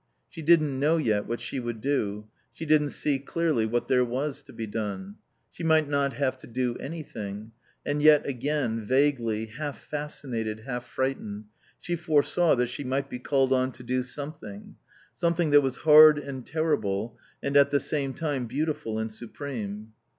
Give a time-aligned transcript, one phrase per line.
[0.27, 4.41] She didn't know yet what she would do; she didn't see clearly what there was
[4.41, 5.17] to be done.
[5.51, 7.51] She might not have to do anything;
[7.85, 11.45] and yet again, vaguely, half fascinated, half frightened,
[11.79, 14.75] she foresaw that she might be called on to do something,
[15.15, 19.93] something that was hard and terrible and at the same time beautiful and supreme.